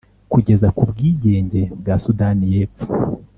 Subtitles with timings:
[0.31, 2.83] kugeza ku bwigenge bwa sudani y’epfo.